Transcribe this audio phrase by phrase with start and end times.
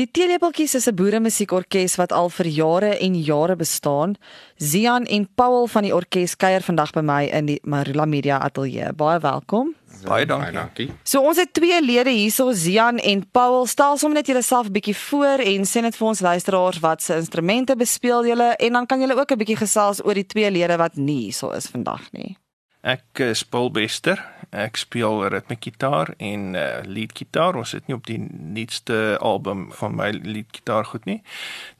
[0.00, 4.14] Die Teelepeltjies is 'n boeremusiekorkes wat al vir jare en jare bestaan.
[4.56, 8.92] Zian en Paul van die orkes kuier vandag by my in die Marula Media Ateljee.
[8.92, 9.74] Baie welkom.
[10.04, 10.52] Baie dankie.
[10.52, 10.90] dankie.
[11.02, 13.66] So ons het twee lede hierso, Zian en Paul.
[13.66, 17.14] Stel sommer net julleself 'n bietjie voor en sê net vir ons luisteraars wat se
[17.14, 20.76] instrumente bespeel julle en dan kan julle ook 'n bietjie gesels oor die twee lede
[20.76, 22.36] wat nie hierso is vandag nie.
[22.82, 24.18] Ek is Paul Bester.
[24.50, 27.54] Ek speel ritmegitaar en uh, leadgitaar.
[27.54, 31.20] Ons het nie op die nuutste album van my leadgitaar goed nie.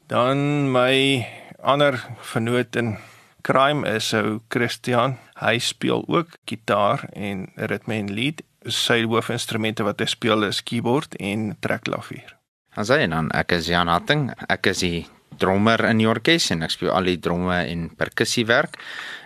[0.07, 1.25] Dan my
[1.59, 2.95] ander vernoot in
[3.43, 5.17] crime is ou Christian.
[5.43, 8.39] Hy speel ook gitaar en ritme en lead.
[8.63, 12.31] Sy hoofinstrumente wat hy speel is keyboard en trekklavier.
[12.79, 14.29] Ons sê dan ek is Jan Hatting.
[14.47, 15.03] Ek is die
[15.37, 18.79] drummer in die orkes en ek speel al die dromme en perkussie werk.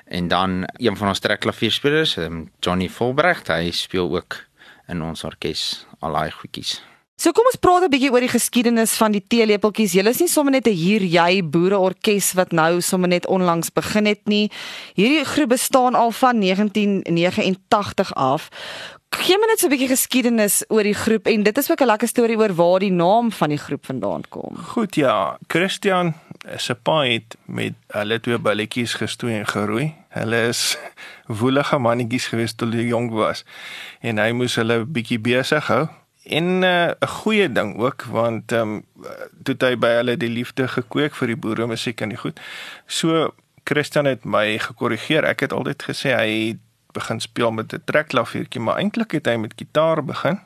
[0.07, 4.45] En dan een van ons trekklavierspelers, ehm, Johnny Volbrecht, hy speel ook
[4.88, 6.81] in ons orkes al daai goedjies.
[7.17, 9.93] So kom ons praat 'n bietjie oor die geskiedenis van die teelepeltjies.
[9.93, 14.05] Julle is nie sommer net 'n hier jy boereorkes wat nou sommer net onlangs begin
[14.05, 14.52] het nie.
[14.94, 18.49] Hierdie groep bestaan al van 1989 af.
[19.09, 21.86] Gee my net so 'n bietjie geskiedenis oor die groep en dit is ook 'n
[21.86, 24.55] lekker storie oor waar die naam van die groep vandaan kom.
[24.55, 26.14] Goed ja, Christian
[26.55, 29.95] se pa het met hulle twee balletjies gestoei en geroei.
[30.09, 30.77] Hulle is
[31.39, 33.44] woelige mannetjies gewees toe hulle jonk was
[34.02, 35.88] en hy moes hulle bietjie besig hou.
[36.27, 38.86] En eh, 'n uh, goeie ding ook want ehm um,
[39.44, 42.39] toe hy by hulle die liefde gekweek vir die boere musiek en die goed.
[42.86, 43.33] So
[43.64, 45.23] Christian het my gekorrigeer.
[45.23, 46.58] Ek het altyd gesê hy
[46.93, 50.39] begin speel met 'n trekklaviertjie, maar eintlik het hy met gitaar begin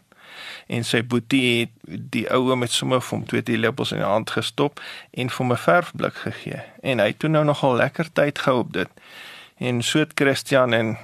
[0.68, 4.32] en sy boetie het die oue met sommer vir hom twee teelepels in die hand
[4.32, 4.82] gestop
[5.12, 6.62] en vir 'n verfblik gegee.
[6.82, 8.90] En hy het toe nou nogal lekker tyd gehou op dit.
[9.58, 10.98] En so het Christian en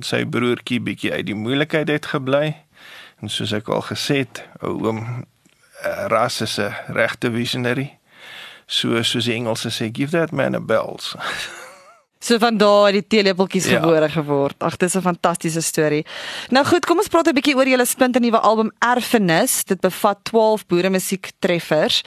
[0.00, 2.56] sy broertjie bietjie uit die moeilikheid uit gebly.
[3.20, 5.26] En soos ek al gesê het, ou oom
[5.82, 7.98] eh, Ras is 'n regte visionary.
[8.66, 11.16] So soos die Engelse sê, give that man a bells.
[12.18, 13.78] So van daar die teelepeltjies ja.
[13.78, 14.62] gebore geword.
[14.62, 16.06] Ag, dis 'n fantastiese storie.
[16.50, 19.64] Nou goed, kom ons praat 'n bietjie oor julle splinte nuwe album Erfenis.
[19.64, 22.02] Dit bevat 12 boere musiek treffers.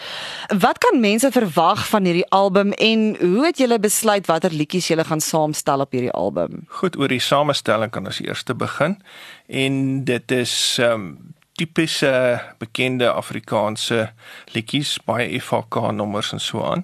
[0.59, 5.03] Wat kan mense verwag van hierdie album en hoe het julle besluit watter liedjies julle
[5.03, 6.65] gaan saamstel op hierdie album?
[6.67, 9.01] Goed, oor die samestelling kan ons eers begin.
[9.47, 14.11] En dit is um tipiese bekende Afrikaanse
[14.53, 16.83] liedjies, baie FHK nommers en so aan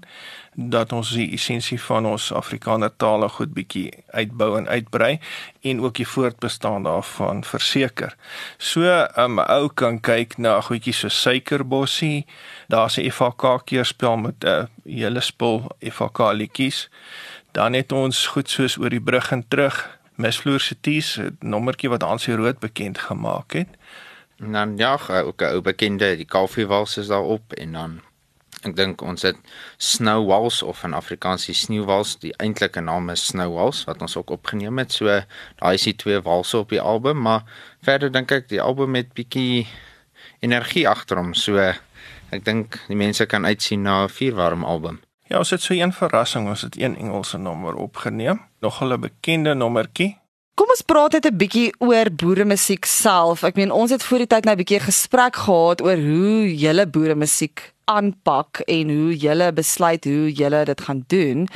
[0.57, 5.19] dat ons die essensie van ons Afrikaner tale goed bietjie uitbou en uitbrei
[5.62, 8.16] en ook die voortbestaan daarvan verseker.
[8.57, 12.25] So 'n um, ou kan kyk na goedjies so suikerbossie,
[12.68, 16.89] daar's 'n FHK keerspel met 'n uh, hele spul FHK liedjies.
[17.51, 21.89] Dan het ons goed soos oor die brug en terug, Misvloer se tees, 'n nommertjie
[21.89, 23.68] wat Hansie Rood bekend gemaak het.
[24.39, 28.01] En dan ja, ook 'n ou bekende, die Koffiewals is daarop en dan
[28.66, 29.38] Ek dink ons het
[29.78, 34.18] Snow Walls of in Afrikaans die Sneeuwwals, die eintlike naam is Snow Walls wat ons
[34.18, 34.95] ook opgeneem het.
[34.95, 35.06] So
[35.59, 37.45] daai is die twee walse op die album, maar
[37.85, 39.68] verder dink ek die album het bietjie
[40.41, 41.35] energie agter hom.
[41.38, 45.01] So ek dink die mense kan uitsien na 'n vuurwarm album.
[45.29, 49.53] Ja, ons het so een verrassing, ons het een Engelse nommer opgeneem, nog 'n bekende
[49.53, 50.18] nommertjie.
[50.57, 53.44] Kom ons praat net 'n bietjie oor boeremusiek self.
[53.44, 56.85] Ek meen ons het voor die tyd nou 'n bietjie gesprek gehad oor hoe julle
[56.88, 61.47] boeremusiek aanpak en hoe jy besluit hoe jy dit gaan doen.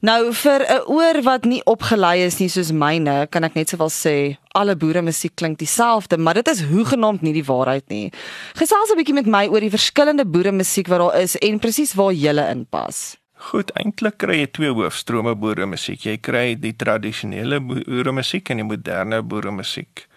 [0.00, 3.90] Nou vir 'n oor wat nie opgelei is nie soos myne, kan ek net sowel
[3.90, 8.10] sê alle boere musiek klink dieselfde, maar dit is hoegenaamd nie die waarheid nie.
[8.54, 11.94] Gesels 'n bietjie met my oor die verskillende boere musiek wat daar is en presies
[11.94, 13.18] waar jy inpas.
[13.38, 16.02] Goed, eintlik kry jy twee hoofstrome boere musiek.
[16.02, 20.08] Jy kry die tradisionele boere musiek en die moderne boere musiek.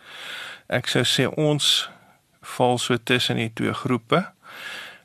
[0.72, 1.90] Ek sou sê ons
[2.58, 4.24] val so tussen die twee groepe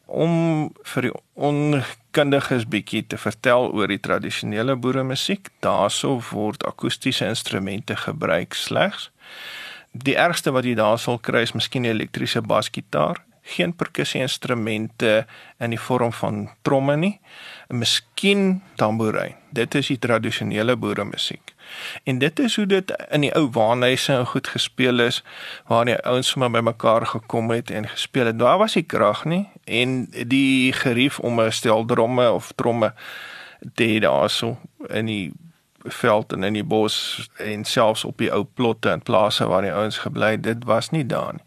[0.07, 5.51] om vir die onkundiges bietjie te vertel oor die tradisionele boeremusiek.
[5.61, 9.11] Daarso word akoestiese instrumente gebruik slegs.
[9.93, 15.27] Die ergste wat jy daar sal kry is miskien 'n elektriese basgitaar, geen perkussie instrumente
[15.63, 17.21] in die vorm van tromme nie,
[17.69, 19.37] miskien tamboerijn.
[19.51, 21.55] Dit is die tradisionele boeremusiek.
[22.05, 25.23] En dit is hoe dit in die ou waanhuise goed gespeel is
[25.67, 28.39] waar die ouens sommer bymekaar gekom het en gespeel het.
[28.39, 32.95] Daar was die krag nie en die gerief om 'n stel dromme of tromme
[33.75, 34.57] te daarso
[34.89, 35.33] in die
[35.87, 39.73] veld en in die bos en selfs op die ou plotte en plase waar die
[39.73, 41.45] ouens gebly het, dit was nie daar nie.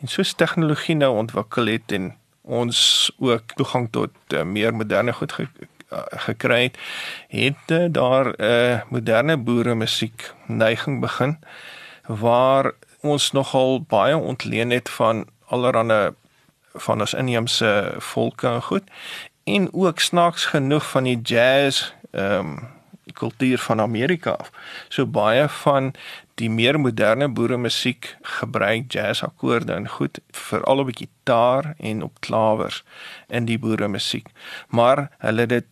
[0.00, 5.32] En soos tegnologie nou ontwikkel het en ons ook toegang tot uh, meer moderne goed
[5.92, 6.78] Eh, gekry het,
[7.28, 11.38] het eh, daar 'n uh, moderne boere musiek neiging begin
[12.06, 16.10] waar ons nogal baie ontleen het van allerlei
[16.72, 18.82] van ons inheemse volke en goed
[19.44, 22.68] en ook snaaks genoeg van die jazz ehm um,
[23.12, 24.50] kultuur van Amerika af.
[24.88, 25.92] So baie van
[26.40, 32.82] die meer moderne boeremusiek gebruik jazzakkoorde en goed veral op gitaar en op klawers
[33.28, 34.28] in die boeremusiek.
[34.68, 35.68] Maar hulle dit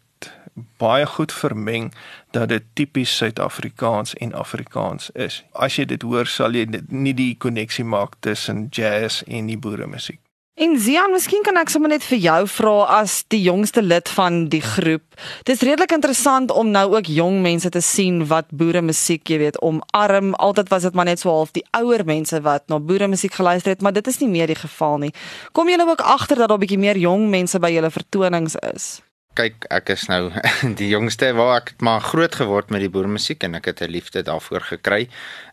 [0.76, 1.92] baie goed vermeng
[2.30, 5.42] dat dit tipies Suid-Afrikaans en Afrikaans is.
[5.52, 10.20] As jy dit hoor, sal jy nie die koneksie maak tussen jazz en die boeremusiek.
[10.58, 14.42] En Zian, miskien kan ek sommer net vir jou vra as die jongste lid van
[14.52, 15.04] die groep.
[15.48, 19.60] Dis redelik interessant om nou ook jong mense te sien wat boere musiek, jy weet,
[19.62, 20.34] omarm.
[20.42, 23.72] Altyd was dit maar net so half die ouer mense wat na boere musiek geluister
[23.72, 25.12] het, maar dit is nie meer die geval nie.
[25.56, 29.00] Kom julle ook agter dat daar 'n bietjie meer jong mense by julle vertonings is?
[29.34, 30.32] Kyk, ek is nou
[30.80, 33.90] die jongste waar ek maar groot geword met die boere musiek en ek het 'n
[33.90, 35.08] liefde daarvoor gekry.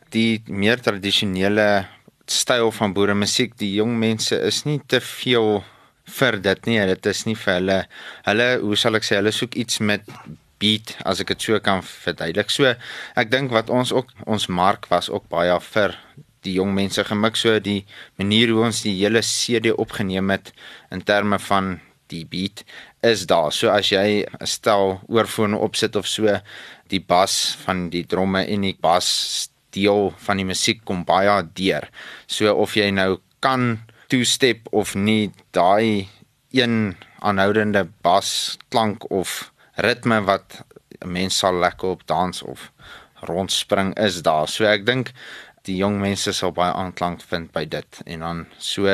[0.09, 1.87] Die meer tradisionele
[2.31, 5.63] styl van boere musiek, die jong mense is nie te veel
[6.17, 6.79] vir dit nie.
[6.93, 7.79] Dit is nie vir hulle
[8.27, 10.03] hulle hoe sal ek sê, hulle soek iets met
[10.61, 12.51] beat as ek dit so kan verduidelik.
[12.53, 12.73] So
[13.19, 15.97] ek dink wat ons ook ons mark was ook baie vir
[16.45, 17.81] die jong mense gemik so die
[18.19, 20.53] manier hoe ons die hele CD opgeneem het
[20.93, 21.77] in terme van
[22.11, 22.63] die beat
[23.03, 23.51] is daar.
[23.51, 26.39] So as jy 'n stel oorfone opsit of so
[26.89, 31.87] die bas van die dromme en die bas deel van die musiek kom baie deur.
[32.27, 33.79] So of jy nou kan
[34.11, 36.07] two step of nie daai
[36.55, 40.63] een aanhoudende bas klank of ritme wat
[41.01, 42.71] 'n mens sal lekker op dans of
[43.21, 44.47] rondspring is daar.
[44.47, 45.11] So ek dink
[45.67, 48.87] die jong mense sal baie aanklank vind by dit en dan so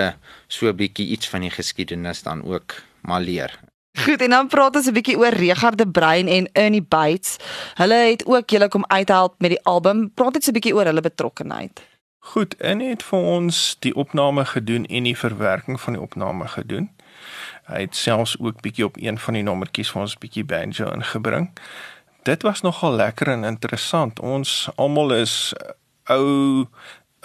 [0.48, 3.60] so 'n bietjie iets van die geskiedenis dan ook maar leer.
[3.94, 7.38] Goed, en dan praat ons 'n bietjie oor Regard de Bruin en Ernie Bates.
[7.74, 10.14] Hulle het ook julle kom uithelp met die album.
[10.14, 11.82] Praat net so 'n bietjie oor hulle betrokkeheid.
[12.20, 16.92] Goed, Ernie het vir ons die opname gedoen en die verwerking van die opname gedoen.
[17.64, 21.52] Hy het selfs ook bietjie op een van die nommertjies vir ons bietjie banjo ingebring.
[22.24, 24.20] Dit was nogal lekker en interessant.
[24.20, 25.54] Ons almal is
[26.04, 26.66] ou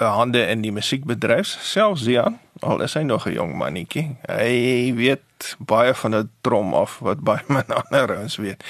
[0.05, 4.17] hande in die musiekbedryf, selfs Zian, al is hy nog 'n jong mannetjie.
[4.27, 8.65] Hy weet baie van 'n trom af wat baie min ander ouens weet.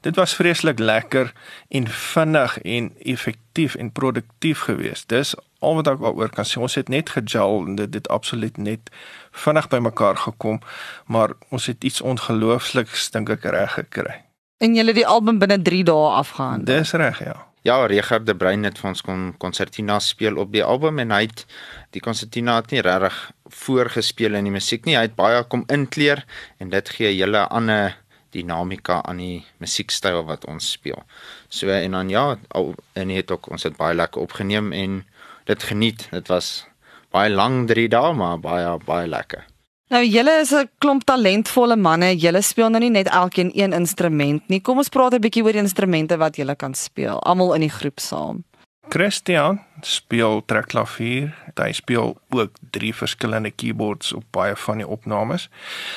[0.00, 1.32] Dit was vreeslik lekker
[1.68, 5.08] en vinnig en effektief en produktief geweest.
[5.08, 6.60] Dis al wat ek oor kan sê.
[6.62, 8.90] Ons het net gejal en dit het absoluut net
[9.30, 10.60] vinnig bymekaar gekom,
[11.06, 14.22] maar ons het iets ongeloofliks dink ek reg gekry.
[14.58, 16.76] En jy het die album binne 3 dae afgehandel.
[16.76, 17.36] Dis reg, ja.
[17.66, 21.24] Ja, Richard de Bruin het vir ons kon konsertina speel op die album en hy
[21.24, 21.40] het
[21.96, 23.16] die konsertina het nie regtig
[23.64, 24.94] voorgespeel in die musiek nie.
[24.94, 26.22] Hy het baie kom inkleer
[26.62, 27.96] en dit gee 'n hele ander
[28.30, 31.02] dinamika aan die musiekstyl wat ons speel.
[31.48, 35.04] So en dan ja, al, en het ook ons het baie lekker opgeneem en
[35.44, 36.08] dit geniet.
[36.10, 36.66] Dit was
[37.10, 39.55] baie lank 3 dae, maar baie baie lekker.
[39.88, 42.16] Nou julle is 'n klomp talentvolle manne.
[42.18, 44.60] Julle speel nou nie net elkeen een instrument nie.
[44.60, 47.70] Kom ons praat 'n bietjie oor die instrumente wat julle kan speel, almal in die
[47.70, 48.44] groep saam.
[48.88, 51.34] Christian speel trekklavier.
[51.54, 55.48] Hy speel ook drie verskillende keyboards op baie van die opnames.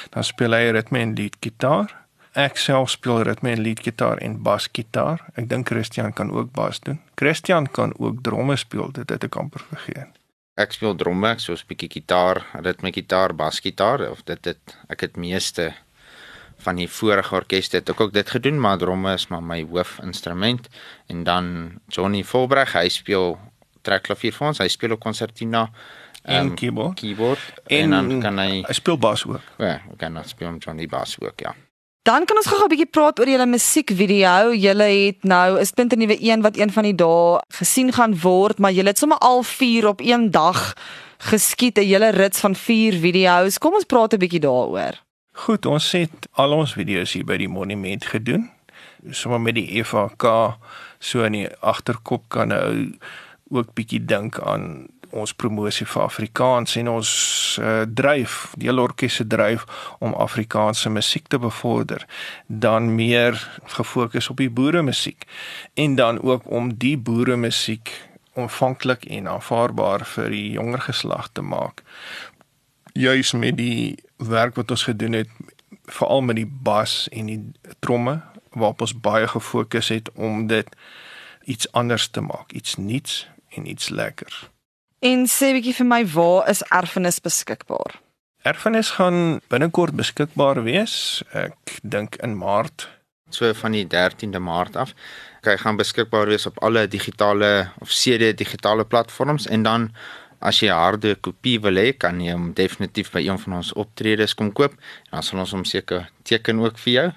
[0.10, 1.96] Dan speel hy ritme en leadgitaar.
[2.34, 5.26] Ek self speel ritme en leadgitaar en basgitaar.
[5.34, 7.02] Ek dink Christian kan ook bas doen.
[7.16, 8.92] Christian kan ook drome speel.
[8.92, 10.19] Dit het ek amper vergeet
[10.60, 15.16] ek speel dromme, so 'n bietjie gitaar, ritme gitaar, basgitaar of dit dit ek het
[15.18, 15.74] meeste
[16.60, 20.68] van die vorige orkeste het ek ook dit gedoen, maar dromme is maar my hoofinstrument
[21.08, 23.40] en dan Johnny Volbreg, hy speel
[23.82, 25.70] trekklavier vir ons, hy speel ook konsertina
[26.24, 27.00] en um, keyboard.
[27.00, 29.42] Keyboard en, en dan kan hy hy speel bas ook.
[29.58, 31.56] Ja, ek kan dan speel Johnny bas ook, ja.
[32.08, 34.54] Dan kan ons gou 'n bietjie praat oor julle musiekvideo.
[34.54, 38.60] Julle het nou 'n splinte nuwe een wat een van die dae gesien gaan word,
[38.60, 40.74] maar julle het sommer al 4 op een dag
[41.18, 43.58] geskiet, 'n hele rits van 4 video's.
[43.58, 45.04] Kom ons praat 'n bietjie daaroor.
[45.32, 48.50] Goed, ons het al ons video's hier by die monument gedoen.
[49.10, 50.58] Sommige met die FAK
[51.00, 52.98] so in die agterkop kan nou
[53.50, 57.12] ook bietjie dink aan ons promosie vir Afrikaans en ons
[57.62, 59.66] uh, dryf, die hele orkes se dryf
[60.00, 62.06] om Afrikaanse musiek te bevorder,
[62.48, 63.40] dan meer
[63.76, 65.26] gefokus op die boere musiek
[65.74, 67.92] en dan ook om die boere musiek
[68.34, 71.84] ontvanklik en aanvaarbaar vir die jonger geslag te maak.
[72.94, 75.30] Juis met die werk wat ons gedoen het
[75.90, 77.42] veral met die bas en die
[77.80, 78.20] tromme
[78.54, 80.68] waarop ons baie gefokus het om dit
[81.50, 84.50] iets anders te maak, iets nuuts en iets lekkers.
[85.00, 88.02] En sê bietjie vir my waar is erfenis beskikbaar?
[88.44, 91.24] Erfenis gaan binnekort beskikbaar wees.
[91.32, 92.90] Ek dink in Maart,
[93.32, 94.92] so van die 13de Maart af.
[95.48, 99.92] Hy gaan beskikbaar wees op alle digitale of CD digitale platforms en dan
[100.40, 103.74] As jy 'n harde kopie wil hê, kan jy hom definitief by een van ons
[103.74, 104.72] optredes kom koop.
[104.72, 107.12] En dan sal ons hom seker teken ook vir jou.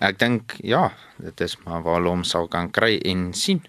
[0.00, 3.66] Ek dink ja, dit is maar waar hulle hom sal kan kry en sien.